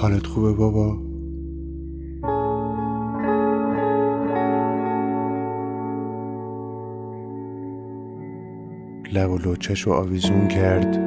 [0.00, 0.98] حالت خوبه بابا؟
[9.12, 10.98] لب و لوچش رو آویزون کرد.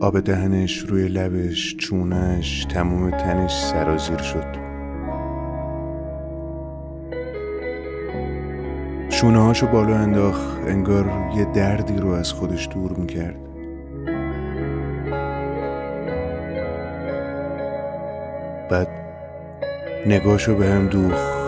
[0.00, 4.56] آب دهنش روی لبش چونش تموم تنش سرازیر شد.
[9.08, 13.49] شونه هاشو بالا انداخت انگار یه دردی رو از خودش دور می‌کرد.
[18.70, 18.88] بعد
[20.06, 21.40] نگاشو به هم دوخ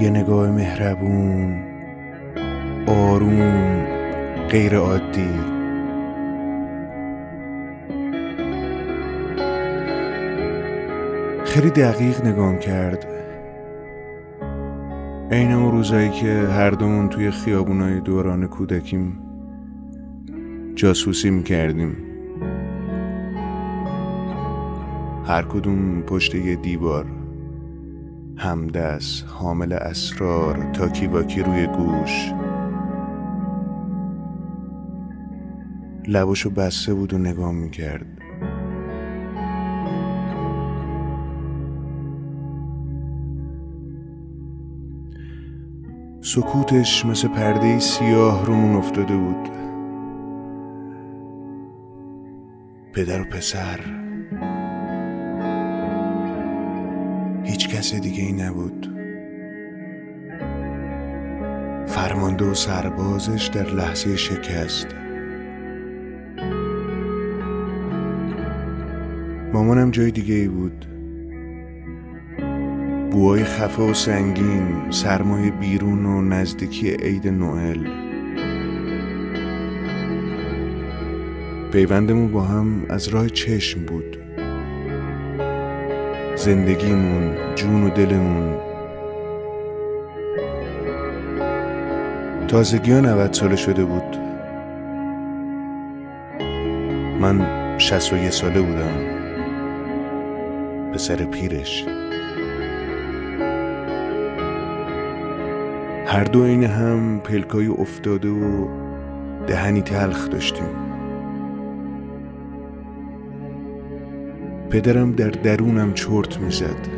[0.00, 1.62] یه نگاه مهربون
[2.86, 3.86] آروم
[4.50, 5.30] غیر عادی.
[11.44, 13.06] خیلی دقیق نگام کرد.
[15.30, 19.18] عین اون روزایی که هر دومون توی خیابونای دوران کودکیم
[20.74, 22.07] جاسوسی می‌کردیم.
[25.28, 27.06] هر کدوم پشت یه دیوار.
[28.36, 32.32] همدست حامل اسرار تاکی واکی روی گوش.
[36.08, 38.06] لباشو بسته بود و نگاه می‌کرد.
[46.20, 49.48] سکوتش مثل پرده سیاه رومون افتاده بود.
[52.94, 54.07] پدر و پسر
[57.78, 58.86] کس دیگه ای نبود.
[61.86, 64.86] فرمانده و سربازش در لحظه شکست.
[69.52, 70.86] مامانم جای دیگه ای بود.
[73.10, 77.88] بوهای خفه و سنگین سرمای بیرون و نزدیکی عید نوئل.
[81.72, 84.27] پیوندمون با هم از راه چشم بود.
[86.38, 88.56] زندگیمون جون و دلمون.
[92.48, 94.16] تازگی ها 90 ساله شده بود.
[97.20, 97.46] من
[97.78, 99.18] شست و یه ساله بودم.
[100.92, 101.84] پسر پیرش.
[106.06, 108.68] هر دو این هم پلکای افتاده و
[109.46, 110.87] دهنی تلخ داشتیم.
[114.70, 116.88] پدرم در درونم چرت می‌زد.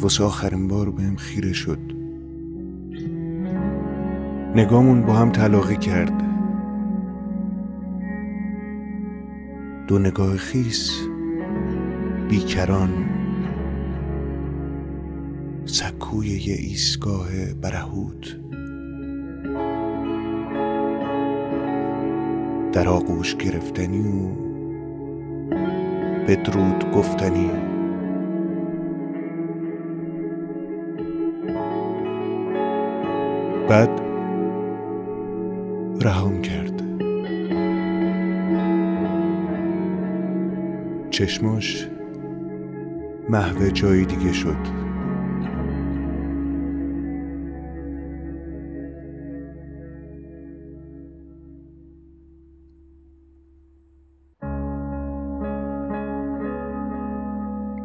[0.00, 1.78] واسه آخرین بار بهم خیره شد.
[4.54, 6.22] نگامون با هم تلاقی کرد.
[9.88, 10.90] دو نگاه خیس
[12.28, 12.90] بیکران
[15.64, 17.28] سکوی یه ایستگاه
[17.60, 18.36] برهوت.
[22.72, 24.28] در آغوش گرفتنی و
[26.28, 27.50] بدرود گفتنی.
[33.68, 34.00] بعد
[36.00, 36.82] رهام کرد.
[41.10, 41.88] چشماش
[43.28, 44.81] محو جایی دیگه شد.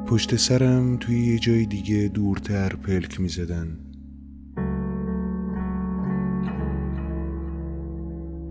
[0.07, 3.77] پشت سرم توی یه جای دیگه دورتر پلک می زدن.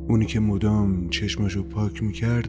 [0.09, 2.49] اونی که مدام چشماشو پاک می کرد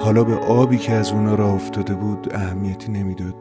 [0.00, 3.34] حالا به آبی که از اونا راه افتاده بود اهمیتی نمی‌داد.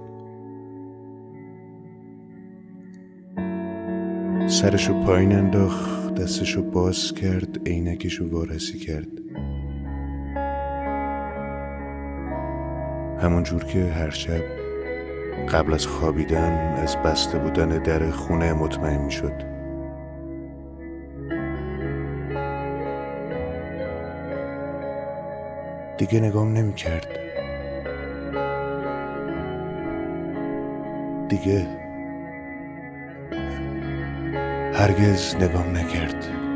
[4.47, 9.26] سرشو پایین انداخت دستشو باز کرد عینکشو وارسی کرد
[13.21, 14.43] همون جور که هر شب
[15.49, 19.33] قبل از خوابیدن از بسته بودن در خونه مطمئن می شد
[25.97, 27.07] دیگه نگام نمی کرد
[31.29, 31.67] دیگه
[34.73, 36.46] هرگز نگام نکرد.